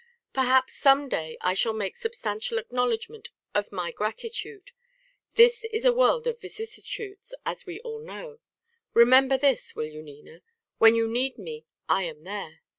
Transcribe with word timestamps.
"Perhaps 0.33 0.73
some 0.73 1.07
day 1.07 1.37
I 1.41 1.53
shall 1.53 1.73
make 1.73 1.95
substantial 1.95 2.57
acknowledgment 2.57 3.29
of 3.53 3.71
my 3.71 3.91
gratitude. 3.91 4.71
This 5.35 5.63
is 5.65 5.85
a 5.85 5.93
world 5.93 6.25
of 6.25 6.41
vicissitudes, 6.41 7.35
as 7.45 7.67
we 7.67 7.79
all 7.81 7.99
know. 7.99 8.39
Remember 8.95 9.37
this 9.37 9.75
will 9.75 9.85
you, 9.85 10.01
Nina? 10.01 10.41
when 10.79 10.95
you 10.95 11.07
need 11.07 11.37
me 11.37 11.67
_I 11.87 12.09
am 12.09 12.23
there. 12.23 12.61